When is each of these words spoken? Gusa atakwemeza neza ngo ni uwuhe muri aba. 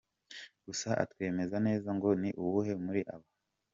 Gusa 0.65 0.89
atakwemeza 1.03 1.57
neza 1.67 1.89
ngo 1.95 2.09
ni 2.21 2.29
uwuhe 2.43 2.73
muri 2.83 3.01
aba. 3.13 3.27